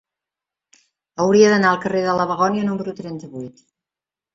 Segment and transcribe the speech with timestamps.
[1.25, 3.69] Hauria d'anar al carrer de la Begònia número trenta-vuit.